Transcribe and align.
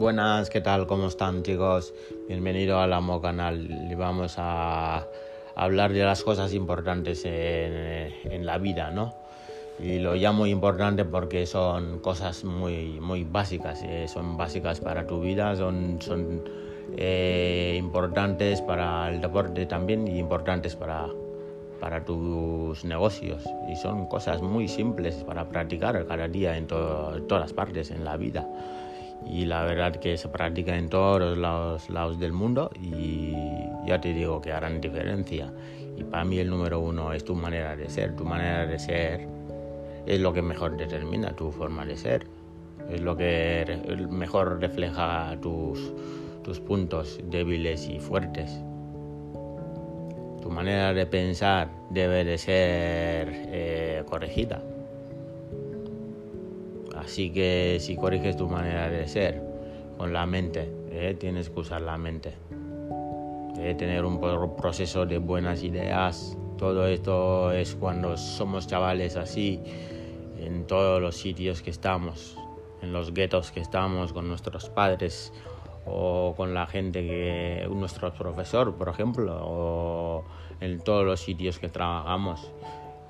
Buenas, 0.00 0.48
¿qué 0.48 0.62
tal? 0.62 0.86
¿Cómo 0.86 1.08
están 1.08 1.42
chicos? 1.42 1.92
Bienvenido 2.26 2.80
al 2.80 2.94
Amo 2.94 3.20
Canal. 3.20 3.68
Vamos 3.98 4.36
a 4.38 5.06
hablar 5.54 5.92
de 5.92 6.02
las 6.02 6.22
cosas 6.22 6.54
importantes 6.54 7.22
en, 7.26 8.46
la 8.46 8.56
vida, 8.56 8.90
¿no? 8.90 9.12
Y 9.78 9.98
lo 9.98 10.14
llamo 10.14 10.46
importante 10.46 11.04
porque 11.04 11.44
son 11.44 11.98
cosas 11.98 12.44
muy, 12.44 12.98
muy 12.98 13.24
básicas, 13.24 13.82
eh, 13.82 14.08
son 14.08 14.38
básicas 14.38 14.80
para 14.80 15.06
tu 15.06 15.20
vida, 15.20 15.54
son, 15.54 16.00
son 16.00 16.44
eh, 16.96 17.76
importantes 17.78 18.62
para 18.62 19.10
el 19.10 19.20
deporte 19.20 19.66
también 19.66 20.08
y 20.08 20.18
importantes 20.18 20.76
para, 20.76 21.08
para 21.78 22.06
tus 22.06 22.86
negocios. 22.86 23.44
Y 23.70 23.76
son 23.76 24.06
cosas 24.06 24.40
muy 24.40 24.66
simples 24.66 25.16
para 25.16 25.46
practicar 25.50 26.06
cada 26.06 26.26
día 26.26 26.56
en 26.56 26.66
todas 26.66 27.20
las 27.28 27.52
partes 27.52 27.90
en 27.90 28.06
la 28.06 28.16
vida 28.16 28.48
y 29.26 29.44
la 29.44 29.64
verdad 29.64 29.96
que 29.96 30.16
se 30.16 30.28
practica 30.28 30.76
en 30.76 30.88
todos 30.88 31.36
los 31.36 31.88
lados, 31.90 32.18
del 32.18 32.32
mundo 32.32 32.70
y 32.80 33.34
ya 33.86 34.00
te 34.00 34.12
digo 34.12 34.40
que 34.40 34.52
harán 34.52 34.80
diferencia. 34.80 35.52
Y 35.96 36.04
para 36.04 36.24
mí 36.24 36.38
el 36.38 36.50
número 36.50 36.80
uno 36.80 37.12
es 37.12 37.24
tu 37.24 37.34
manera 37.34 37.76
de 37.76 37.88
ser. 37.88 38.16
Tu 38.16 38.24
manera 38.24 38.66
de 38.66 38.78
ser 38.78 39.28
es 40.06 40.20
lo 40.20 40.32
que 40.32 40.42
mejor 40.42 40.76
determina 40.76 41.34
tu 41.34 41.50
forma 41.52 41.84
de 41.84 41.96
ser. 41.96 42.26
Es 42.90 43.00
lo 43.00 43.16
que 43.16 44.06
mejor 44.10 44.60
refleja 44.60 45.36
tus, 45.40 45.92
tus 46.42 46.58
puntos 46.58 47.20
débiles 47.24 47.88
y 47.88 48.00
fuertes. 48.00 48.60
Tu 50.42 50.50
manera 50.50 50.94
de 50.94 51.06
pensar 51.06 51.68
debe 51.90 52.24
de 52.24 52.38
ser 52.38 53.28
eh, 53.30 54.02
corregida 54.08 54.62
Así 57.00 57.30
que 57.30 57.78
si 57.80 57.96
corriges 57.96 58.36
tu 58.36 58.48
manera 58.48 58.88
de 58.90 59.08
ser 59.08 59.42
con 59.96 60.12
la 60.12 60.26
mente, 60.26 60.70
eh, 60.90 61.16
tienes 61.18 61.48
que 61.48 61.60
usar 61.60 61.80
la 61.80 61.96
mente. 61.96 62.34
Eh, 63.58 63.74
tener 63.74 64.04
un 64.04 64.20
proceso 64.56 65.06
de 65.06 65.18
buenas 65.18 65.62
ideas. 65.62 66.36
Todo 66.58 66.86
esto 66.86 67.52
es 67.52 67.74
cuando 67.74 68.16
somos 68.16 68.66
chavales 68.66 69.16
así, 69.16 69.60
en 70.38 70.66
todos 70.66 71.00
los 71.00 71.16
sitios 71.16 71.62
que 71.62 71.70
estamos, 71.70 72.36
en 72.82 72.92
los 72.92 73.14
guetos 73.14 73.50
que 73.50 73.60
estamos, 73.60 74.12
con 74.12 74.28
nuestros 74.28 74.68
padres 74.68 75.32
o 75.86 76.34
con 76.36 76.52
la 76.52 76.66
gente 76.66 77.02
que, 77.02 77.68
nuestro 77.70 78.12
profesor, 78.12 78.74
por 78.74 78.88
ejemplo, 78.90 79.38
o 79.42 80.24
en 80.60 80.80
todos 80.80 81.04
los 81.04 81.20
sitios 81.20 81.58
que 81.58 81.70
trabajamos. 81.70 82.52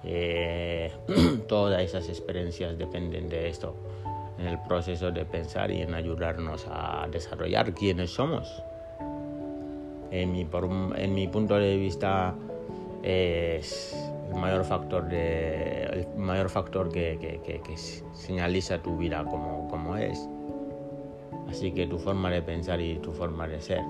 Eh, 0.04 0.92
todas 1.48 1.82
esas 1.82 2.08
experiencias 2.08 2.78
dependen 2.78 3.28
de 3.28 3.48
esto, 3.48 3.74
en 4.38 4.46
el 4.46 4.58
proceso 4.62 5.10
de 5.10 5.24
pensar 5.24 5.70
y 5.70 5.82
en 5.82 5.94
ayudarnos 5.94 6.66
a 6.70 7.06
desarrollar 7.10 7.74
quiénes 7.74 8.10
somos. 8.10 8.62
En 10.10 10.32
mi, 10.32 10.44
punto 11.28 11.54
de 11.56 11.76
vista 11.76 12.34
es 13.02 13.96
el 14.28 14.34
mayor 14.34 14.64
factor, 14.64 15.12
el 15.12 16.06
mayor 16.16 16.48
factor 16.48 16.90
que, 16.90 17.40
que, 17.44 17.76
señaliza 18.12 18.82
tu 18.82 18.96
vida 18.96 19.24
como 19.24 19.96
es. 19.96 20.28
Así 21.48 21.72
que 21.72 21.86
tu 21.86 21.98
forma 21.98 22.30
de 22.30 22.42
pensar 22.42 22.80
y 22.80 22.98
tu 22.98 23.12
forma 23.12 23.48
de 23.48 23.60
ser. 23.60 23.82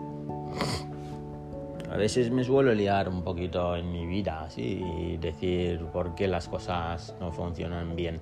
A 1.90 1.96
veces 1.96 2.30
me 2.30 2.44
suelo 2.44 2.72
liar 2.72 3.08
un 3.08 3.24
poquito 3.24 3.74
en 3.74 3.90
mi 3.90 4.06
vida, 4.06 4.48
y 4.56 5.16
decir 5.16 5.84
por 5.92 6.14
qué 6.14 6.28
las 6.28 6.46
cosas 6.46 7.16
no 7.18 7.32
funcionan 7.32 7.96
bien. 7.96 8.20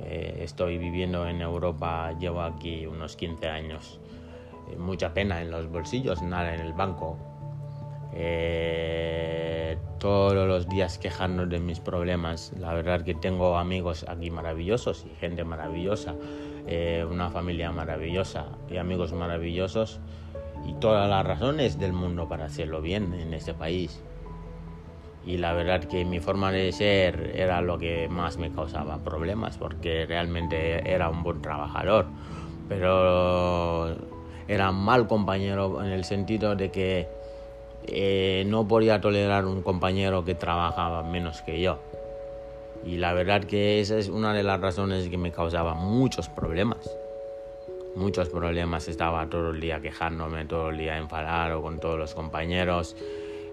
Eh, 0.00 0.40
estoy 0.42 0.78
viviendo 0.78 1.28
en 1.28 1.40
Europa, 1.40 2.12
llevo 2.18 2.42
aquí 2.42 2.86
unos 2.86 3.14
15 3.14 3.48
años. 3.48 4.00
Eh, 4.68 4.76
mucha 4.76 5.14
pena 5.14 5.40
en 5.40 5.52
los 5.52 5.70
bolsillos, 5.70 6.22
nada 6.22 6.52
en 6.52 6.60
el 6.60 6.72
banco. 6.72 7.16
Eh, 8.14 9.78
todos 10.00 10.48
los 10.48 10.68
días 10.68 10.98
quejando 10.98 11.46
de 11.46 11.60
mis 11.60 11.78
problemas. 11.78 12.52
La 12.58 12.72
verdad 12.72 13.02
que 13.02 13.14
tengo 13.14 13.58
amigos 13.58 14.06
aquí 14.08 14.32
maravillosos 14.32 15.06
y 15.06 15.14
gente 15.20 15.44
maravillosa, 15.44 16.16
una 17.08 17.30
familia 17.30 17.70
maravillosa 17.70 18.46
y 18.68 18.76
amigos 18.76 19.12
maravillosos 19.12 20.00
y 20.64 20.74
todas 20.74 21.08
las 21.08 21.26
razones 21.26 21.78
del 21.78 21.92
mundo 21.92 22.28
para 22.28 22.46
hacerlo 22.46 22.80
bien 22.80 23.14
en 23.14 23.34
este 23.34 23.54
país. 23.54 24.00
Y 25.24 25.36
la 25.36 25.52
verdad 25.52 25.84
que 25.84 26.04
mi 26.04 26.20
forma 26.20 26.50
de 26.52 26.72
ser 26.72 27.32
era 27.34 27.60
lo 27.60 27.78
que 27.78 28.08
más 28.08 28.38
me 28.38 28.50
causaba 28.50 28.98
problemas 28.98 29.58
porque 29.58 30.06
realmente 30.06 30.90
era 30.90 31.10
un 31.10 31.22
buen 31.22 31.42
trabajador, 31.42 32.06
pero 32.68 33.96
era 34.46 34.72
mal 34.72 35.06
compañero 35.06 35.84
en 35.84 35.92
el 35.92 36.04
sentido 36.04 36.56
de 36.56 36.70
que 36.70 37.08
eh, 37.86 38.44
no 38.46 38.66
podía 38.66 39.00
tolerar 39.00 39.44
un 39.44 39.62
compañero 39.62 40.24
que 40.24 40.34
trabajaba 40.34 41.02
menos 41.02 41.42
que 41.42 41.60
yo. 41.60 41.78
Y 42.84 42.96
la 42.96 43.12
verdad 43.12 43.44
que 43.44 43.80
esa 43.80 43.98
es 43.98 44.08
una 44.08 44.32
de 44.32 44.44
las 44.44 44.60
razones 44.60 45.08
que 45.08 45.18
me 45.18 45.32
causaba 45.32 45.74
muchos 45.74 46.28
problemas 46.28 46.78
muchos 47.98 48.28
problemas, 48.28 48.88
estaba 48.88 49.28
todo 49.28 49.50
el 49.50 49.60
día 49.60 49.80
quejándome, 49.80 50.44
todo 50.46 50.70
el 50.70 50.78
día 50.78 50.96
enfadado 50.96 51.60
con 51.60 51.78
todos 51.80 51.98
los 51.98 52.14
compañeros, 52.14 52.96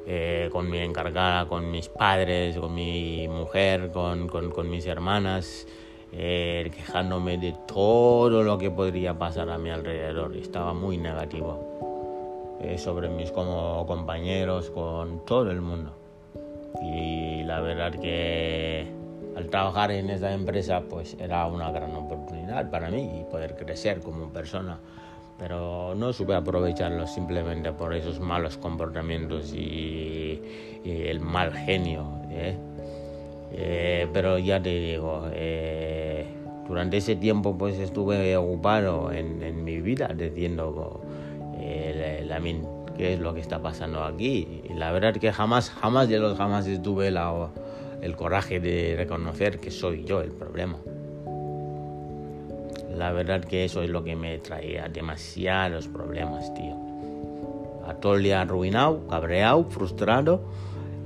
eh, 0.08 0.50
con 0.52 0.70
mi 0.70 0.78
encargada, 0.78 1.48
con 1.48 1.72
mis 1.72 1.90
padres, 1.90 2.58
con 2.58 2.74
mi 2.74 3.28
mujer, 3.28 3.92
con, 3.92 4.28
con, 4.28 4.70
mis 4.70 4.86
hermanas, 4.86 5.68
eh, 6.14 6.72
quejándome 6.74 7.38
de 7.38 7.56
todo 7.68 8.44
lo 8.44 8.58
que 8.58 8.70
podría 8.70 9.18
pasar 9.18 9.50
a 9.50 9.58
mi 9.58 9.72
alrededor. 9.72 10.38
Estaba 10.38 10.74
muy 10.74 10.98
negativo 10.98 12.58
eh, 12.62 12.78
sobre 12.78 13.10
mis 13.10 13.32
como 13.32 13.86
compañeros, 13.88 14.70
con 14.70 15.26
todo 15.26 15.50
el 15.50 15.62
mundo. 15.62 15.92
Y 16.84 17.44
la 17.44 17.62
verdad 17.62 18.00
que 18.00 19.05
al 19.36 19.48
trabajar 19.48 19.92
en 19.92 20.10
esa 20.10 20.32
empresa 20.34 20.82
pues 20.90 21.16
era 21.20 21.46
una 21.48 21.72
gran 21.72 21.94
oportunidad 21.96 22.70
para 22.70 22.90
mí 22.90 23.22
y 23.22 23.24
poder 23.30 23.56
crecer 23.56 24.00
como 24.00 24.30
persona. 24.30 24.80
Pero 25.38 25.94
no 25.96 26.14
supe 26.14 26.34
aprovecharlo 26.34 27.06
simplemente 27.08 27.74
por 27.74 27.94
esos 27.94 28.22
malos 28.22 28.58
comportamientos 28.58 29.54
y, 29.54 30.42
el 30.86 31.20
mal 31.20 31.52
genio 31.52 32.06
¿eh? 32.30 32.56
Eh, 33.52 34.08
pero 34.14 34.38
ya 34.38 34.62
te 34.62 34.70
digo 34.70 35.28
eh, 35.34 36.28
durante 36.68 36.98
ese 36.98 37.16
tiempo 37.16 37.58
pues 37.58 37.80
estuve 37.80 38.38
ocupado 38.38 39.12
en, 39.12 39.64
mi 39.64 39.82
vida 39.82 40.10
diciendo 40.16 41.02
la, 41.58 42.40
qué 42.96 43.14
es 43.14 43.20
lo 43.20 43.34
que 43.34 43.40
está 43.40 43.64
pasando 43.64 44.04
aquí 44.04 44.62
y 44.70 44.74
la 44.74 44.92
verdad 44.92 45.16
que 45.16 45.32
jamás 45.32 45.72
jamás 45.72 46.08
de 46.08 46.20
los 46.20 46.38
jamás 46.38 46.68
estuve 46.68 47.10
la 47.10 47.32
el 48.06 48.16
coraje 48.16 48.60
de 48.60 48.94
reconocer 48.96 49.60
que 49.60 49.72
soy 49.72 50.04
yo 50.04 50.22
el 50.22 50.30
problema. 50.30 50.78
La 52.96 53.12
verdad 53.12 53.44
que 53.44 53.66
eso 53.66 53.82
es 53.82 53.90
lo 53.90 54.04
que 54.04 54.16
me 54.16 54.38
traía 54.38 54.88
demasiados 54.88 55.88
problemas, 55.88 56.54
tío. 56.54 56.78
A 57.88 57.96
todo 57.96 58.16
el 58.16 58.24
día 58.24 58.42
arruinado, 58.42 59.08
cabreado, 59.08 59.64
frustrado, 59.66 60.44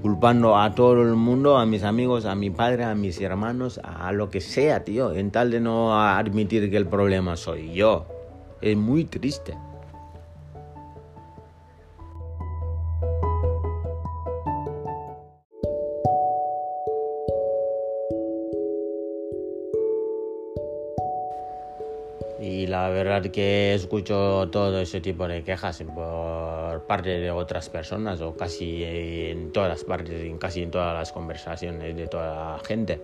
culpando 0.02 0.58
a 0.58 0.76
todo 0.76 1.02
el 1.02 1.16
mundo, 1.16 1.58
a 1.58 1.66
mis 1.66 1.84
amigos, 1.84 2.26
a 2.26 2.36
mi 2.36 2.50
padre, 2.50 2.84
a 2.84 2.96
mis 2.96 3.20
hermanos, 3.22 3.80
a 3.82 4.12
lo 4.12 4.30
que 4.30 4.42
sea, 4.42 4.84
tío, 4.84 5.14
en 5.14 5.32
tal 5.32 5.52
de 5.52 5.62
no 5.62 5.98
admitir 5.98 6.70
que 6.70 6.78
el 6.78 6.86
problema 6.86 7.38
soy 7.38 7.72
yo. 7.74 8.08
Es 8.62 8.76
muy 8.76 9.06
triste. 9.06 9.56
La 22.82 22.90
verdad 22.90 23.24
que 23.24 23.74
escucho 23.74 24.48
todo 24.52 24.80
ese 24.80 25.02
tipo 25.02 25.28
de 25.28 25.44
quejas 25.44 25.84
por 25.94 26.84
parte 26.84 27.20
de 27.20 27.30
otras 27.30 27.70
personas 27.70 28.22
o 28.22 28.38
casi 28.38 28.84
en 28.84 29.52
todas 29.52 29.84
partes, 29.84 30.24
en 30.24 30.38
casi 30.38 30.64
en 30.64 30.72
todas 30.72 30.94
las 30.94 31.12
conversaciones 31.12 31.98
de 31.98 32.08
toda 32.08 32.54
la 32.54 32.60
gente. 32.60 33.02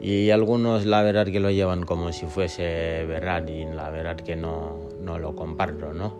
Y 0.00 0.30
algunos 0.30 0.84
la 0.84 1.02
verdad 1.02 1.26
que 1.26 1.38
lo 1.38 1.50
llevan 1.50 1.84
como 1.84 2.12
si 2.12 2.26
fuese 2.26 3.04
verdad 3.06 3.46
y 3.46 3.66
la 3.66 3.90
verdad 3.90 4.16
que 4.16 4.34
no, 4.34 4.88
no 5.00 5.18
lo 5.18 5.36
comparto, 5.36 5.92
¿no? 5.92 6.12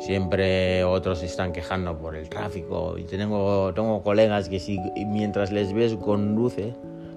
Siempre 0.00 0.82
otros 0.82 1.22
están 1.22 1.52
quejando 1.52 1.96
por 1.96 2.16
el 2.16 2.28
tráfico 2.28 2.96
y 2.98 3.04
tengo, 3.04 3.72
tengo 3.72 4.02
colegas 4.02 4.48
que 4.48 4.58
si 4.58 4.78
mientras 5.06 5.52
les 5.52 5.72
ves 5.72 5.94
conduce, 5.94 6.74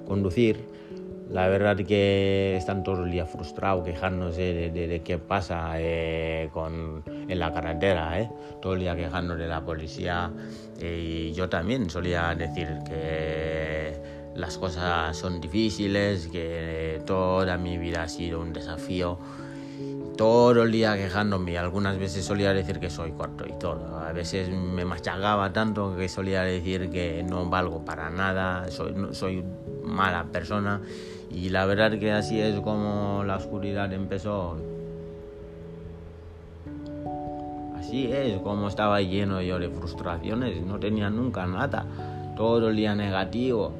conducir, 0.08 0.60
la 1.30 1.48
verdad 1.48 1.76
que 1.78 2.56
están 2.56 2.84
todo 2.84 3.04
el 3.04 3.12
día 3.12 3.26
frustrados, 3.26 3.84
quejándose 3.84 4.72
de, 4.72 5.02
qué 5.04 5.18
pasa 5.18 5.74
eh, 5.76 6.50
con, 6.54 7.04
en 7.06 7.40
la 7.40 7.54
carretera, 7.54 8.20
eh. 8.20 8.30
todo 8.62 8.74
el 8.74 8.80
día 8.80 8.96
quejándose 8.96 9.42
de 9.42 9.48
la 9.48 9.64
policía. 9.64 10.32
y 10.82 11.34
yo 11.34 11.50
también 11.50 11.90
solía 11.90 12.34
decir 12.36 12.68
que 12.88 13.94
las 14.36 14.58
cosas 14.58 15.18
son 15.18 15.42
difíciles, 15.42 16.28
que 16.28 17.02
toda 17.06 17.58
mi 17.58 17.78
vida 17.78 18.04
ha 18.04 18.08
sido 18.08 18.40
un 18.40 18.54
desafío 18.54 19.18
todo 20.18 20.64
el 20.64 20.72
día 20.72 20.96
quejándome. 20.96 21.58
Algunas 21.58 21.98
veces 21.98 22.26
solía 22.26 22.54
decir 22.54 22.80
que 22.80 22.90
soy 22.90 23.12
corto 23.12 23.46
y 23.48 23.54
todo. 23.60 24.00
A 24.00 24.12
veces 24.12 24.50
me 24.50 24.84
machacaba 24.84 25.54
tanto 25.54 25.96
que 25.96 26.10
solía 26.10 26.42
decir 26.42 26.90
que 26.90 27.24
no 27.24 27.50
valgo 27.50 27.86
para 27.86 28.10
nada, 28.10 28.70
soy, 28.72 28.94
soy 29.12 29.44
mala 29.84 30.26
persona. 30.26 30.82
Y 31.30 31.50
la 31.50 31.66
verdad 31.66 31.98
que 32.00 32.12
así 32.12 32.40
es 32.40 32.60
como 32.60 33.24
la 33.26 33.36
oscuridad 33.36 33.92
empezó. 33.94 34.58
Así 37.78 38.12
es 38.12 38.40
como 38.40 38.68
estaba 38.68 39.02
lleno 39.02 39.42
yo 39.42 39.60
de 39.60 39.70
frustraciones, 39.70 40.62
no 40.62 40.80
tenía 40.80 41.10
nunca 41.10 41.46
nada, 41.46 41.86
todo 42.36 42.70
el 42.70 42.76
día 42.76 42.96
negativo, 42.96 43.72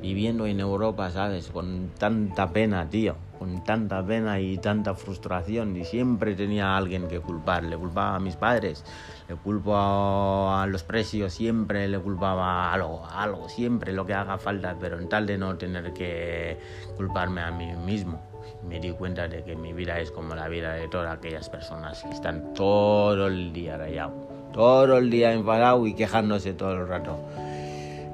viviendo 0.00 0.46
en 0.46 0.60
Europa, 0.60 1.10
¿sabes? 1.10 1.48
Con 1.48 1.90
tanta 1.98 2.50
pena, 2.52 2.88
tío 2.88 3.16
con 3.38 3.64
tanta 3.64 4.04
pena 4.04 4.40
y 4.40 4.58
tanta 4.58 4.94
frustración 4.94 5.76
y 5.76 5.84
siempre 5.84 6.34
tenía 6.34 6.70
a 6.70 6.76
alguien 6.76 7.08
que 7.08 7.20
culpar. 7.20 7.64
Le 7.64 7.76
culpaba 7.76 8.16
a 8.16 8.20
mis 8.20 8.36
padres, 8.36 8.84
le 9.28 9.36
culpo 9.36 9.74
a, 9.76 10.66
los 10.68 10.82
precios, 10.82 11.32
siempre 11.32 11.88
le 11.88 11.98
culpaba 11.98 12.70
a 12.70 12.72
algo, 12.72 13.06
algo, 13.06 13.48
siempre 13.48 13.92
lo 13.92 14.06
que 14.06 14.14
haga 14.14 14.38
falta, 14.38 14.76
pero 14.80 14.98
en 14.98 15.08
tal 15.08 15.26
de 15.26 15.38
no 15.38 15.56
tener 15.56 15.92
que 15.92 16.58
culparme 16.96 17.42
a 17.42 17.50
mí 17.50 17.72
mismo. 17.84 18.20
Me 18.66 18.80
di 18.80 18.90
cuenta 18.92 19.28
de 19.28 19.44
que 19.44 19.54
mi 19.54 19.72
vida 19.72 20.00
es 20.00 20.10
como 20.10 20.34
la 20.34 20.48
vida 20.48 20.72
de 20.72 20.88
todas 20.88 21.16
aquellas 21.16 21.48
personas 21.48 22.02
que 22.02 22.10
están 22.10 22.54
todo 22.54 23.26
el 23.26 23.52
día 23.52 23.76
rayados, 23.76 24.14
todo 24.52 24.98
el 24.98 25.10
día 25.10 25.32
enfadados 25.32 25.86
y 25.86 25.94
quejándose 25.94 26.52
todo 26.54 26.72
el 26.72 26.88
rato. 26.88 27.18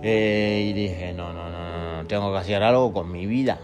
Eh, 0.03 0.67
y 0.69 0.73
dije, 0.73 1.13
no, 1.13 1.33
no, 1.33 1.49
no, 1.49 1.97
no, 1.97 2.07
tengo 2.07 2.33
que 2.33 2.39
hacer 2.39 2.63
algo 2.63 2.93
con 2.93 3.11
mi 3.11 3.27
vida. 3.27 3.59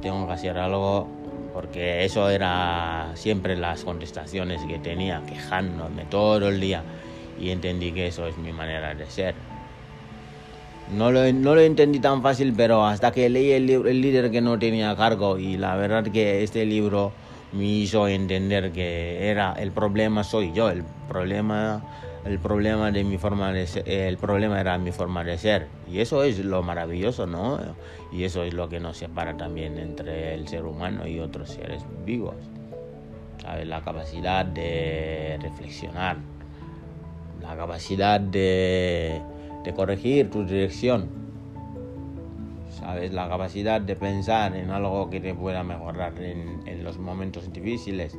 Tengo 0.00 0.26
que 0.26 0.32
hacer 0.32 0.56
algo 0.56 1.08
porque 1.52 2.04
eso 2.04 2.30
era 2.30 3.10
siempre 3.14 3.56
las 3.56 3.84
contestaciones 3.84 4.62
que 4.66 4.78
tenía, 4.78 5.22
quejándome 5.26 6.04
todo 6.04 6.48
el 6.48 6.60
día. 6.60 6.82
Y 7.40 7.50
entendí 7.50 7.92
que 7.92 8.06
eso 8.06 8.26
es 8.26 8.36
mi 8.38 8.52
manera 8.52 8.94
de 8.94 9.06
ser. 9.06 9.34
No 10.96 11.10
lo, 11.10 11.32
no 11.32 11.54
lo 11.54 11.60
entendí 11.60 12.00
tan 12.00 12.22
fácil, 12.22 12.52
pero 12.56 12.84
hasta 12.84 13.10
que 13.12 13.28
leí 13.28 13.52
el, 13.52 13.70
el 13.70 14.00
líder 14.00 14.30
que 14.30 14.40
no 14.40 14.58
tenía 14.58 14.94
cargo. 14.96 15.38
Y 15.38 15.56
la 15.56 15.74
verdad 15.74 16.04
que 16.04 16.42
este 16.42 16.64
libro 16.66 17.12
me 17.52 17.64
hizo 17.64 18.06
entender 18.06 18.70
que 18.70 19.28
era 19.28 19.54
el 19.54 19.72
problema 19.72 20.22
soy 20.22 20.52
yo, 20.52 20.70
el 20.70 20.84
problema 21.08 21.82
el 22.24 22.38
problema 22.38 22.90
de 22.90 23.02
mi 23.02 23.16
forma 23.16 23.52
de 23.52 23.66
ser, 23.66 23.88
el 23.88 24.18
problema 24.18 24.60
era 24.60 24.76
mi 24.78 24.92
forma 24.92 25.24
de 25.24 25.38
ser. 25.38 25.68
Y 25.90 26.00
eso 26.00 26.22
es 26.22 26.38
lo 26.38 26.62
maravilloso 26.62 27.26
no 27.26 27.58
y 28.12 28.24
eso 28.24 28.42
es 28.42 28.52
lo 28.52 28.68
que 28.68 28.78
nos 28.78 28.98
separa 28.98 29.36
también 29.36 29.78
entre 29.78 30.34
el 30.34 30.46
ser 30.46 30.64
humano 30.64 31.06
y 31.06 31.18
otros 31.20 31.50
seres 31.50 31.82
vivos. 32.04 32.34
¿sabes? 33.42 33.66
la 33.66 33.80
capacidad 33.82 34.44
de 34.44 35.38
reflexionar. 35.40 36.18
La 37.40 37.56
capacidad 37.56 38.20
de, 38.20 39.22
de 39.64 39.74
corregir 39.74 40.30
tu 40.30 40.44
dirección. 40.44 41.08
Sabes 42.70 43.12
la 43.12 43.28
capacidad 43.28 43.80
de 43.80 43.96
pensar 43.96 44.54
en 44.54 44.70
algo 44.70 45.08
que 45.08 45.20
te 45.20 45.34
pueda 45.34 45.62
mejorar 45.62 46.20
en, 46.20 46.60
en 46.66 46.84
los 46.84 46.98
momentos 46.98 47.50
difíciles 47.52 48.16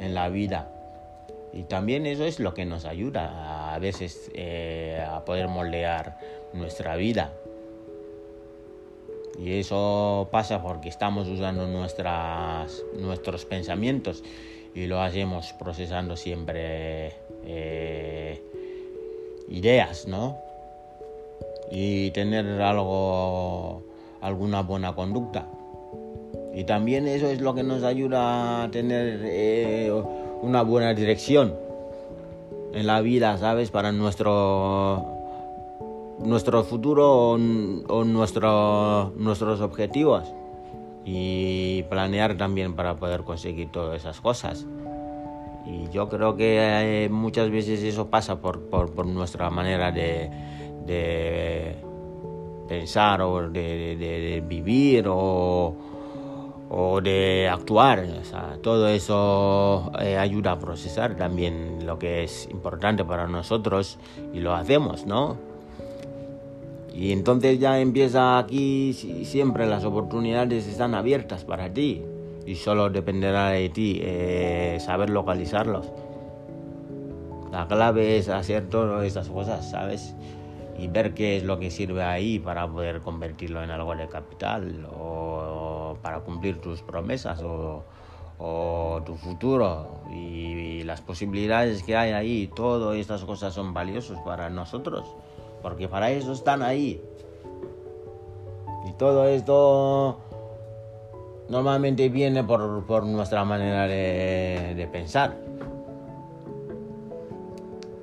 en 0.00 0.14
la 0.14 0.28
vida 0.28 0.79
y 1.52 1.64
también 1.64 2.06
eso 2.06 2.24
es 2.24 2.38
lo 2.38 2.54
que 2.54 2.64
nos 2.64 2.84
ayuda 2.84 3.74
a 3.74 3.78
veces 3.78 4.30
eh, 4.34 5.04
a 5.06 5.24
poder 5.24 5.48
moldear 5.48 6.18
nuestra 6.52 6.96
vida. 6.96 7.32
Y 9.38 9.58
eso 9.58 10.28
pasa 10.30 10.62
porque 10.62 10.88
estamos 10.88 11.26
usando 11.28 11.66
nuestras, 11.66 12.82
nuestros 12.98 13.46
pensamientos 13.46 14.22
y 14.74 14.86
lo 14.86 15.00
hacemos 15.00 15.52
procesando 15.54 16.16
siempre 16.16 17.14
eh, 17.44 18.42
ideas, 19.48 20.06
¿no? 20.06 20.38
Y 21.70 22.10
tener 22.10 22.60
algo, 22.60 23.82
alguna 24.20 24.62
buena 24.62 24.94
conducta. 24.94 25.46
Y 26.54 26.64
también 26.64 27.06
eso 27.06 27.28
es 27.28 27.40
lo 27.40 27.54
que 27.54 27.62
nos 27.62 27.82
ayuda 27.82 28.64
a 28.64 28.70
tener 28.70 29.20
eh, 29.24 29.90
una 30.50 30.62
buena 30.62 30.92
dirección 30.94 31.54
en 32.74 32.86
la 32.86 33.00
vida, 33.00 33.38
¿sabes? 33.38 33.70
Para 33.70 33.92
nuestro, 33.92 35.06
nuestro 36.18 36.64
futuro 36.64 37.30
o, 37.30 38.04
nuestro, 38.04 39.12
nuestros 39.16 39.60
objetivos. 39.60 40.24
Y 41.04 41.84
planear 41.84 42.36
también 42.36 42.74
para 42.74 42.96
poder 42.96 43.22
conseguir 43.22 43.70
todas 43.70 44.00
esas 44.00 44.20
cosas. 44.20 44.66
Y 45.66 45.88
yo 45.90 46.08
creo 46.08 46.36
que 46.36 47.04
eh, 47.04 47.08
muchas 47.08 47.48
veces 47.48 47.82
eso 47.84 48.10
pasa 48.10 48.40
por, 48.40 48.68
por, 48.68 49.06
nuestra 49.06 49.50
manera 49.50 49.92
de, 49.92 50.30
de 50.84 51.76
pensar 52.68 53.22
o 53.22 53.48
de, 53.48 53.96
de 53.96 54.42
vivir 54.46 55.06
o 55.08 55.89
o 56.70 57.00
de 57.00 57.48
actuar. 57.48 58.06
todo 58.62 58.88
eso 58.88 59.90
eh, 60.00 60.16
ayuda 60.16 60.52
a 60.52 60.58
procesar 60.58 61.16
también 61.16 61.84
lo 61.84 61.98
que 61.98 62.22
es 62.22 62.48
importante 62.50 63.04
para 63.04 63.26
nosotros 63.26 63.98
y 64.32 64.38
lo 64.38 64.54
hacemos, 64.54 65.04
¿no? 65.04 65.36
Y 66.94 67.12
entonces 67.12 67.58
ya 67.58 67.80
empieza 67.80 68.38
aquí, 68.38 68.92
siempre 68.92 69.66
las 69.66 69.84
oportunidades 69.84 70.66
están 70.66 70.94
abiertas 70.94 71.44
para 71.44 71.72
ti 71.72 72.02
y 72.46 72.54
solo 72.54 72.88
dependerá 72.88 73.48
de 73.48 73.68
ti 73.68 74.00
eh, 74.02 74.78
saber 74.80 75.10
localizarlos. 75.10 75.90
La 77.50 77.66
clave 77.66 78.16
es 78.16 78.28
hacer 78.28 78.68
todas 78.68 79.04
esas 79.04 79.28
cosas, 79.28 79.70
¿sabes? 79.70 80.14
Y 80.78 80.86
ver 80.86 81.14
qué 81.14 81.36
es 81.36 81.42
lo 81.42 81.58
que 81.58 81.70
sirve 81.70 82.02
ahí 82.02 82.38
para 82.38 82.68
poder 82.68 83.00
convertirlo 83.00 83.62
en 83.62 83.70
algo 83.70 83.94
de 83.96 84.06
capital 84.08 84.86
o 84.96 85.39
para 86.02 86.20
cumplir 86.20 86.60
tus 86.60 86.82
promesas 86.82 87.42
o, 87.42 87.82
tu 89.04 89.14
futuro 89.16 90.00
y, 90.10 90.82
las 90.84 91.02
posibilidades 91.02 91.82
que 91.82 91.94
hay 91.94 92.12
ahí, 92.12 92.46
todas 92.48 92.96
estas 92.96 93.22
cosas 93.24 93.52
son 93.54 93.74
valiosas 93.74 94.18
para 94.20 94.48
nosotros, 94.50 95.04
porque 95.62 95.88
para 95.88 96.10
eso 96.10 96.32
están 96.32 96.62
ahí. 96.62 97.00
Y 98.88 98.92
todo 98.94 99.26
esto 99.26 100.18
normalmente 101.48 102.08
viene 102.08 102.42
por, 102.42 103.04
nuestra 103.04 103.44
manera 103.44 103.86
de, 103.86 104.88
pensar. 104.90 105.36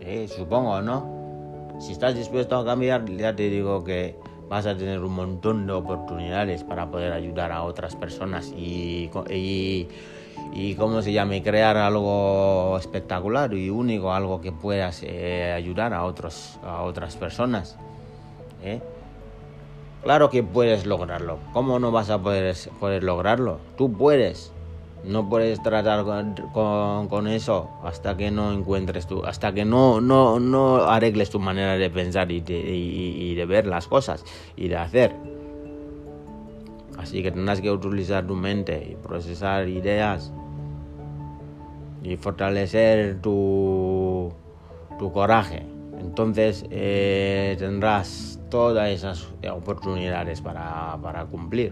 Eh, 0.02 0.28
supongo, 0.28 0.82
¿no? 0.82 1.18
Si 1.80 1.92
estás 1.92 2.16
dispuesto 2.16 2.58
a 2.58 2.66
cambiar, 2.66 3.06
ya 3.06 3.36
te 3.36 3.50
digo 3.50 3.84
que 3.84 4.16
vas 4.50 4.66
a 4.66 4.78
tener 4.78 5.00
un 5.00 5.14
montón 5.14 5.68
de 5.68 5.74
oportunidades 5.74 6.64
para 6.64 6.90
poder 6.90 7.12
ayudar 7.14 7.52
a 7.52 7.64
otras 7.64 7.96
personas 7.96 8.54
y, 8.56 9.10
y, 9.30 9.88
y 10.54 10.76
¿cómo 10.76 11.02
se 11.02 11.12
llama? 11.12 11.36
crear 11.44 11.78
algo 11.78 12.78
espectacular 12.78 13.54
y 13.54 13.70
único, 13.70 14.14
algo 14.14 14.42
que 14.42 14.52
puedas 14.52 15.04
eh, 15.04 15.52
ayudar 15.56 15.94
a, 15.94 16.04
otros, 16.04 16.60
a 16.64 16.82
otras 16.84 17.16
personas. 17.16 17.78
¿eh? 18.64 18.82
Claro 20.04 20.30
que 20.30 20.44
puedes 20.44 20.86
lograrlo. 20.86 21.40
¿Cómo 21.54 21.80
no 21.80 21.92
vas 21.92 22.10
a 22.10 22.22
poder, 22.22 22.56
poder 22.80 23.04
lograrlo? 23.04 23.60
Tú 23.78 23.92
puedes. 23.92 24.54
No 25.04 25.30
puedes 25.30 25.62
tratar 25.62 26.04
con, 26.54 27.28
eso 27.28 27.70
hasta 27.84 28.18
que 28.18 28.30
no 28.32 28.52
encuentres 28.52 29.08
tú, 29.08 29.24
hasta 29.24 29.54
que 29.54 29.64
no, 29.64 30.02
no, 30.02 30.40
no 30.40 30.78
arregles 30.78 31.30
tu 31.30 31.40
manera 31.40 31.78
de 31.78 31.90
pensar 31.90 32.32
y 32.32 32.42
de, 32.42 33.46
ver 33.48 33.68
las 33.68 33.88
cosas 33.88 34.26
y 34.56 34.68
de 34.68 34.76
hacer. 34.76 35.16
Así 36.98 37.24
que 37.24 37.32
tendrás 37.32 37.62
que 37.62 37.72
utilizar 37.72 38.26
tu 38.26 38.36
mente 38.36 38.90
y 38.92 38.96
procesar 38.96 39.70
ideas 39.70 40.34
y 42.04 42.18
fortalecer 42.18 43.22
tu, 43.22 44.34
tu 45.00 45.12
coraje. 45.12 45.66
Entonces 46.00 46.66
eh, 46.70 47.56
tendrás 47.60 48.40
todas 48.50 48.90
esas 48.90 49.28
oportunidades 49.52 50.42
para, 50.42 50.98
para 51.02 51.26
cumplir. 51.26 51.72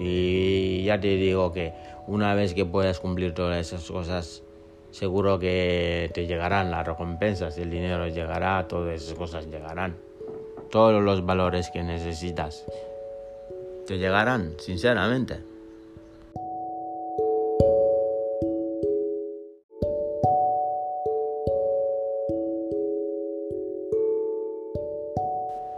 Y 0.00 0.84
ya 0.84 1.00
te 1.00 1.08
digo 1.08 1.52
que 1.52 1.72
una 2.06 2.34
vez 2.34 2.54
que 2.54 2.64
puedas 2.64 3.00
cumplir 3.00 3.34
todas 3.34 3.58
esas 3.58 3.90
cosas, 3.90 4.44
seguro 4.92 5.38
que 5.38 6.10
te 6.14 6.26
llegarán 6.26 6.70
las 6.70 6.86
recompensas, 6.86 7.58
el 7.58 7.70
dinero 7.70 8.06
llegará, 8.06 8.68
todas 8.68 9.02
esas 9.02 9.18
cosas 9.18 9.46
llegarán. 9.48 9.96
Todos 10.70 11.02
los 11.02 11.26
valores 11.26 11.70
que 11.70 11.82
necesitas 11.82 12.64
te 13.86 13.98
llegarán, 13.98 14.54
sinceramente. 14.58 15.40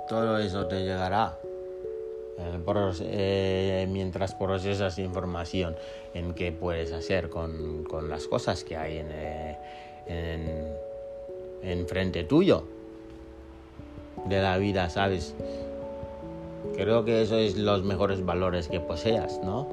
Todo 0.09 0.39
eso 0.39 0.67
te 0.67 0.83
llegará. 0.83 1.39
Eh, 3.02 3.87
mientras 3.90 4.35
procesas 4.35 4.99
información 4.99 5.76
en 6.14 6.35
qué 6.35 6.52
puedes 6.52 6.93
hacer 6.93 7.31
con, 7.31 7.87
las 8.09 8.26
cosas 8.26 8.64
que 8.64 8.76
hay 8.76 8.99
en, 8.99 9.09
eh, 9.11 10.76
en, 11.62 11.87
frente 11.87 12.25
tuyo 12.25 12.64
de 14.26 14.40
la 14.40 14.59
vida, 14.59 14.90
¿sabes? 14.90 15.35
Creo 16.76 17.05
que 17.05 17.23
eso 17.23 17.37
es 17.37 17.57
los 17.57 17.83
mejores 17.83 18.25
valores 18.25 18.69
que 18.69 18.81
poseas, 18.81 19.40
¿no? 19.43 19.69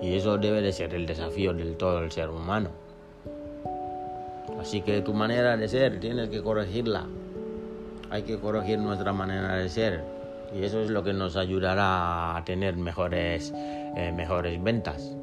Y 0.00 0.14
eso 0.14 0.38
debe 0.38 0.62
de 0.62 0.72
ser 0.72 0.94
el 0.94 1.06
desafío 1.06 1.52
del 1.52 1.76
todo 1.76 2.00
el 2.00 2.10
ser 2.10 2.30
humano. 2.30 2.70
Así 4.60 4.80
que 4.80 5.00
tu 5.00 5.12
manera 5.12 5.56
de 5.56 5.68
ser 5.68 6.00
tienes 6.00 6.28
que 6.28 6.42
corregirla. 6.42 7.06
Hay 8.10 8.22
que 8.22 8.38
corregir 8.38 8.78
nuestra 8.78 9.12
manera 9.12 9.56
de 9.56 9.68
ser 9.68 10.11
y 10.54 10.64
eso 10.64 10.80
es 10.80 10.90
lo 10.90 11.02
que 11.02 11.12
nos 11.12 11.36
ayudará 11.36 12.36
a 12.36 12.44
tener 12.44 12.76
mejores, 12.76 13.52
eh, 13.96 14.12
mejores 14.14 14.62
ventas. 14.62 15.16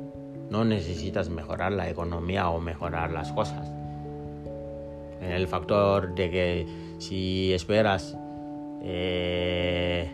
No 0.50 0.65
necesitas 0.65 1.29
mejorar 1.29 1.71
la 1.71 1.89
economía 1.89 2.50
o 2.50 2.59
mejorar 2.59 3.12
las 3.12 3.31
cosas. 3.31 3.71
El 5.21 5.48
factor 5.48 6.15
de 6.15 6.31
que 6.31 6.67
si 6.98 7.53
esperas 7.53 8.17
eh, 8.81 10.09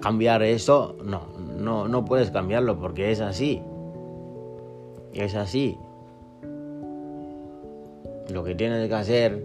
cambiar 0.00 0.42
eso, 0.42 0.96
no, 1.04 1.28
no, 1.38 1.86
no 1.86 2.04
puedes 2.04 2.30
cambiarlo 2.30 2.80
porque 2.80 3.12
es 3.12 3.20
así. 3.20 3.62
Es 5.12 5.36
así. 5.36 5.78
Lo 8.32 8.42
que 8.42 8.54
tienes 8.54 8.88
que 8.88 8.94
hacer 8.94 9.44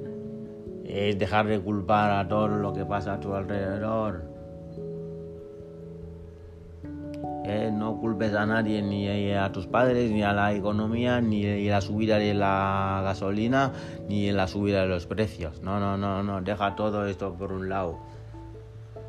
es 0.85 1.19
dejar 1.19 1.47
de 1.47 1.59
culpar 1.59 2.11
a 2.11 2.27
todo 2.27 2.47
lo 2.47 2.73
que 2.73 2.85
pasa 2.85 3.15
a 3.15 3.19
tu 3.19 3.33
alrededor 3.33 4.34
culpes 7.99 8.33
a 8.33 8.45
nadie, 8.45 8.81
ni 8.81 9.33
a 9.33 9.51
tus 9.51 9.67
padres, 9.67 10.11
ni 10.11 10.23
a 10.23 10.33
la 10.33 10.53
economía, 10.53 11.21
ni 11.21 11.67
la 11.67 11.81
subida 11.81 12.17
de 12.17 12.33
la 12.33 13.01
gasolina, 13.03 13.73
ni 14.07 14.31
la 14.31 14.47
subida 14.47 14.81
de 14.81 14.87
los 14.87 15.05
precios. 15.05 15.61
No, 15.61 15.79
no, 15.79 15.97
no, 15.97 16.23
no, 16.23 16.41
deja 16.41 16.75
todo 16.75 17.05
esto 17.07 17.33
por 17.33 17.51
un 17.51 17.69
lado. 17.69 17.99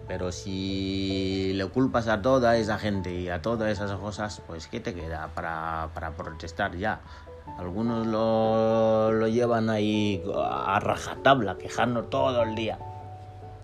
Pero 0.09 0.31
si 0.31 1.53
le 1.55 1.67
culpas 1.67 2.07
a 2.09 2.23
toda 2.23 2.57
esa 2.57 2.79
gente 2.79 3.13
y 3.13 3.29
a 3.29 3.43
todas 3.43 3.71
esas 3.71 3.93
cosas, 3.93 4.41
pues 4.47 4.69
¿qué 4.69 4.79
te 4.79 4.95
queda 4.95 5.31
para, 5.35 5.91
para 5.95 6.13
protestar 6.13 6.77
ya? 6.77 7.01
Algunos 7.59 8.07
lo, 8.07 9.11
lo 9.13 9.29
llevan 9.29 9.71
ahí 9.71 10.23
a 10.37 10.79
rajatabla, 10.81 11.57
quejando 11.59 12.05
todo 12.05 12.43
el 12.43 12.55
día. 12.55 12.79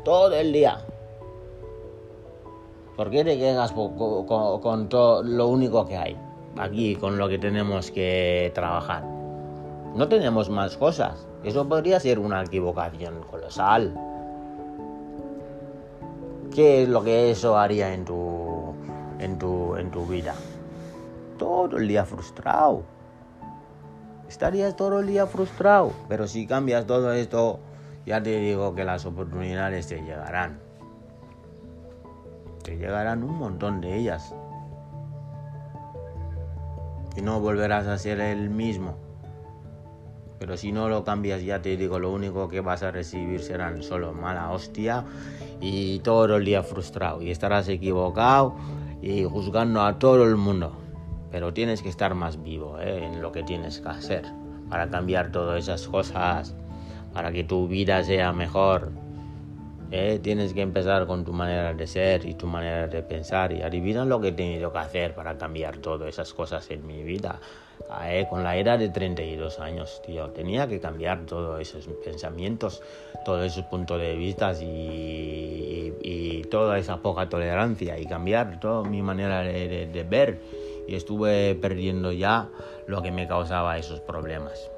Todo 0.04 0.34
el 0.34 0.52
día. 0.52 0.78
¿Por 3.02 3.10
qué 3.10 3.24
te 3.24 3.36
quedas 3.36 3.72
con, 3.72 4.88
todo 4.88 5.24
lo 5.24 5.48
único 5.48 5.84
que 5.84 5.96
hay 5.96 6.16
aquí, 6.56 6.94
con 6.94 7.18
lo 7.18 7.28
que 7.28 7.36
tenemos 7.36 7.90
que 7.90 8.52
trabajar? 8.54 9.02
No 9.96 10.06
tenemos 10.06 10.48
más 10.48 10.76
cosas. 10.76 11.26
Eso 11.42 11.68
podría 11.68 11.98
ser 11.98 12.20
una 12.20 12.44
equivocación 12.44 13.24
colosal. 13.28 13.92
¿Qué 16.54 16.84
es 16.84 16.88
lo 16.88 17.02
que 17.02 17.32
eso 17.32 17.58
haría 17.58 17.92
en 17.92 18.04
tu, 18.04 18.72
en 19.18 19.36
tu, 19.36 19.74
en 19.74 19.90
tu 19.90 20.06
vida? 20.06 20.36
Todo 21.40 21.78
el 21.78 21.88
día 21.88 22.04
frustrado. 22.04 22.84
Estarías 24.28 24.76
todo 24.76 25.00
el 25.00 25.08
día 25.08 25.26
frustrado. 25.26 25.90
Pero 26.08 26.28
si 26.28 26.46
cambias 26.46 26.86
todo 26.86 27.12
esto, 27.12 27.58
ya 28.06 28.22
te 28.22 28.38
digo 28.38 28.76
que 28.76 28.84
las 28.84 29.04
oportunidades 29.06 29.88
te 29.88 30.00
llegarán 30.00 30.71
te 32.62 32.76
llegarán 32.76 33.22
un 33.22 33.36
montón 33.36 33.80
de 33.80 33.96
ellas. 33.96 34.34
Y 37.16 37.22
no 37.22 37.40
volverás 37.40 37.86
a 37.86 37.98
ser 37.98 38.20
el 38.20 38.50
mismo. 38.50 38.96
Pero 40.38 40.56
si 40.56 40.72
no 40.72 40.88
lo 40.88 41.04
cambias, 41.04 41.42
ya 41.44 41.62
te 41.62 41.76
digo, 41.76 41.98
lo 41.98 42.10
único 42.10 42.48
que 42.48 42.60
vas 42.60 42.82
a 42.82 42.90
recibir 42.90 43.40
serán 43.40 43.82
solo 43.82 44.12
mala 44.12 44.50
hostia 44.50 45.04
y 45.60 46.00
todo 46.00 46.36
el 46.36 46.44
día 46.44 46.62
frustrado. 46.62 47.22
Y 47.22 47.30
estarás 47.30 47.68
equivocado 47.68 48.56
y 49.00 49.24
juzgando 49.24 49.82
a 49.82 49.98
todo 49.98 50.24
el 50.24 50.36
mundo. 50.36 50.72
Pero 51.30 51.52
tienes 51.52 51.82
que 51.82 51.88
estar 51.88 52.14
más 52.14 52.42
vivo 52.42 52.78
¿eh? 52.80 53.04
en 53.04 53.22
lo 53.22 53.30
que 53.30 53.42
tienes 53.42 53.80
que 53.80 53.88
hacer 53.88 54.24
para 54.68 54.88
cambiar 54.88 55.30
todas 55.30 55.58
esas 55.58 55.86
cosas, 55.86 56.54
para 57.12 57.30
que 57.30 57.44
tu 57.44 57.68
vida 57.68 58.02
sea 58.04 58.32
mejor. 58.32 58.90
Eh, 59.94 60.20
tienes 60.22 60.54
que 60.54 60.62
empezar 60.62 61.06
con 61.06 61.22
tu 61.22 61.34
manera 61.34 61.74
de 61.74 61.86
ser 61.86 62.24
y 62.24 62.32
tu 62.32 62.46
manera 62.46 62.88
de 62.88 63.02
pensar. 63.02 63.52
Y 63.52 63.60
adivina 63.60 64.06
lo 64.06 64.22
que 64.22 64.28
he 64.28 64.32
tenido 64.32 64.72
que 64.72 64.78
hacer 64.78 65.14
para 65.14 65.36
cambiar 65.36 65.76
todas 65.76 66.08
esas 66.08 66.32
cosas 66.32 66.70
en 66.70 66.86
mi 66.86 67.02
vida. 67.02 67.38
Ah, 67.90 68.10
eh, 68.10 68.26
con 68.26 68.42
la 68.42 68.56
edad 68.56 68.78
de 68.78 68.88
32 68.88 69.60
años, 69.60 70.00
tío, 70.06 70.30
tenía 70.30 70.66
que 70.66 70.80
cambiar 70.80 71.26
todos 71.26 71.60
esos 71.60 71.86
pensamientos, 72.02 72.80
todos 73.26 73.44
esos 73.44 73.66
puntos 73.66 74.00
de 74.00 74.14
vista 74.16 74.54
y, 74.62 75.92
y, 76.00 76.42
toda 76.44 76.78
esa 76.78 77.02
poca 77.02 77.28
tolerancia 77.28 77.98
y 77.98 78.06
cambiar 78.06 78.60
toda 78.60 78.88
mi 78.88 79.02
manera 79.02 79.42
de, 79.42 79.88
de 79.92 80.04
ver. 80.04 80.40
Y 80.88 80.94
estuve 80.94 81.54
perdiendo 81.54 82.12
ya 82.12 82.48
lo 82.86 83.02
que 83.02 83.12
me 83.12 83.28
causaba 83.28 83.76
esos 83.76 84.00
problemas. 84.00 84.70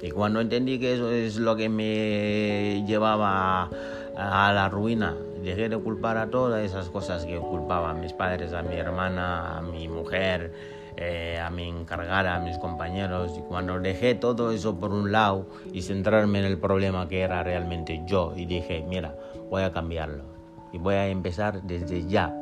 Y 0.00 0.10
cuando 0.10 0.40
entendí 0.40 0.78
que 0.78 0.94
eso 0.94 1.10
es 1.10 1.36
lo 1.36 1.56
que 1.56 1.68
me 1.68 2.84
llevaba 2.86 3.68
a 4.16 4.52
la 4.52 4.68
ruina. 4.68 5.16
Dejé 5.42 5.68
de 5.68 5.78
culpar 5.78 6.16
a 6.18 6.30
todas 6.30 6.64
esas 6.64 6.88
cosas 6.88 7.24
que 7.24 7.36
culpaba 7.38 7.90
a 7.90 7.94
mis 7.94 8.12
padres, 8.12 8.52
a 8.52 8.62
mi 8.62 8.76
hermana, 8.76 9.58
a 9.58 9.62
mi 9.62 9.88
mujer, 9.88 10.52
eh, 10.96 11.38
a 11.40 11.50
mi 11.50 11.68
encargada, 11.68 12.36
a 12.36 12.40
mis 12.40 12.58
compañeros. 12.58 13.32
Y 13.38 13.40
cuando 13.42 13.80
dejé 13.80 14.14
todo 14.14 14.52
eso 14.52 14.78
por 14.78 14.92
un 14.92 15.10
lado 15.10 15.46
y 15.72 15.82
centrarme 15.82 16.40
en 16.40 16.44
el 16.44 16.58
problema 16.58 17.08
que 17.08 17.20
era 17.20 17.42
realmente 17.42 18.02
yo, 18.06 18.34
y 18.36 18.46
dije, 18.46 18.84
mira, 18.88 19.14
voy 19.50 19.62
a 19.62 19.72
cambiarlo. 19.72 20.24
Y 20.72 20.78
voy 20.78 20.94
a 20.94 21.08
empezar 21.08 21.62
desde 21.62 22.06
ya. 22.06 22.34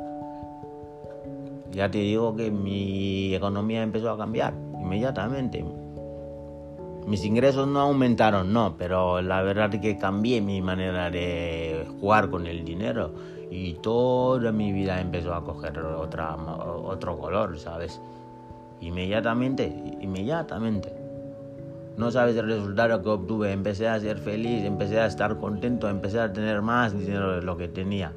Ya 1.71 1.91
te 1.91 1.99
digo 1.99 2.35
que 2.37 2.51
mi 2.51 3.35
economía 3.35 3.83
empezó 3.83 4.11
a 4.11 4.19
cambiar 4.19 4.55
inmediatamente 4.81 5.65
mis 7.07 7.25
ingresos 7.25 7.69
no 7.69 7.81
aumentaron, 7.81 8.53
no, 8.53 8.77
pero 8.77 9.23
la 9.23 9.43
verdad 9.43 9.73
es 9.75 9.81
que 9.81 9.97
cambié 9.97 10.41
mi 10.41 10.61
manera 10.61 11.09
de 11.11 11.87
jugar 12.01 12.31
con 12.31 12.47
el 12.47 12.65
dinero 12.65 13.13
y 13.51 13.75
toda 13.75 14.51
mi 14.51 14.73
vida 14.73 15.01
empezó 15.01 15.33
a 15.33 15.45
coger 15.45 15.79
otra, 15.79 16.35
otro 16.35 17.17
color, 17.17 17.59
¿sabes? 17.59 18.01
Inmediatamente, 18.81 19.73
inmediatamente. 20.01 20.93
No 21.97 22.11
sabes 22.11 22.37
el 22.37 22.47
resultado 22.47 23.01
que 23.03 23.09
obtuve, 23.09 23.53
empecé 23.53 23.89
a 23.89 23.99
ser 24.01 24.19
feliz, 24.19 24.65
empecé 24.65 25.01
a 25.01 25.07
estar 25.07 25.39
contento, 25.39 25.89
empecé 25.89 26.21
a 26.21 26.33
tener 26.33 26.61
más 26.61 26.93
dinero 26.99 27.37
de 27.37 27.43
lo 27.43 27.57
que 27.57 27.69
tenía. 27.69 28.13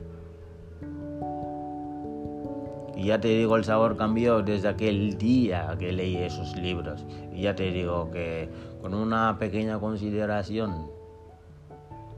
Y 3.00 3.06
ya 3.06 3.22
te 3.22 3.30
digo, 3.30 3.56
el 3.56 3.64
sabor 3.64 3.96
cambió 3.96 4.42
desde 4.42 4.68
aquel 4.68 5.18
día 5.18 5.74
que 5.80 5.94
leí 5.94 6.18
esos 6.18 6.54
libros. 6.58 7.06
Y 7.34 7.44
ya 7.44 7.56
te 7.56 7.72
digo 7.72 8.12
que 8.12 8.50
con 8.82 8.94
una 8.94 9.38
pequeña 9.40 9.80
consideración 9.80 10.92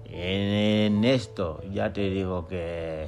en, 0.06 1.06
esto, 1.06 1.62
ya 1.72 1.94
te 1.94 2.10
digo 2.10 2.48
que 2.48 3.06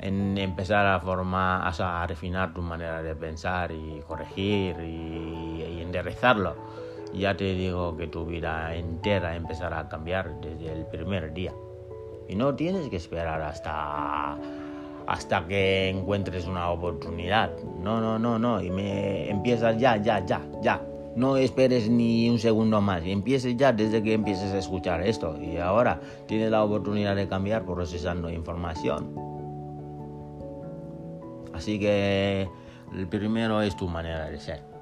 en 0.00 0.38
empezar 0.38 0.86
a 0.86 0.98
formar, 0.98 1.70
a 1.78 2.06
refinar 2.06 2.54
tu 2.54 2.62
manera 2.62 3.02
de 3.02 3.14
pensar 3.14 3.70
y 3.70 4.00
corregir 4.08 4.76
y, 4.80 5.62
y 5.62 5.82
enderezarlo, 5.82 6.56
ya 7.12 7.36
te 7.36 7.52
digo 7.52 7.98
que 7.98 8.06
tu 8.06 8.24
vida 8.24 8.74
entera 8.74 9.36
empezará 9.36 9.80
a 9.80 9.88
cambiar 9.90 10.40
desde 10.40 10.72
el 10.72 10.86
primer 10.86 11.34
día. 11.34 11.52
Y 12.28 12.34
no 12.34 12.54
tienes 12.54 12.88
que 12.88 12.96
esperar 12.96 13.42
hasta 13.42 14.38
hasta 15.06 15.46
que 15.46 15.88
encuentres 15.88 16.46
una 16.46 16.70
oportunidad. 16.70 17.52
No, 17.82 18.00
no, 18.00 18.18
no, 18.18 18.38
no. 18.38 18.62
Y 18.62 18.70
me 18.70 19.30
empiezas 19.30 19.78
ya, 19.78 19.96
ya, 19.96 20.24
ya, 20.24 20.42
ya. 20.62 20.82
No 21.14 21.36
esperes 21.36 21.88
ni 21.88 22.28
un 22.28 22.38
segundo 22.38 22.80
más. 22.80 23.04
Y 23.04 23.12
empieces 23.12 23.56
ya 23.56 23.72
desde 23.72 24.02
que 24.02 24.12
empieces 24.12 24.52
a 24.52 24.58
escuchar 24.58 25.02
esto. 25.02 25.40
Y 25.40 25.56
ahora 25.56 26.00
tienes 26.26 26.50
la 26.50 26.62
oportunidad 26.62 27.16
de 27.16 27.28
cambiar 27.28 27.64
procesando 27.64 28.30
información. 28.30 29.14
Así 31.54 31.78
que 31.78 32.48
el 32.94 33.08
primero 33.08 33.62
es 33.62 33.76
tu 33.76 33.88
manera 33.88 34.28
de 34.28 34.38
ser. 34.38 34.75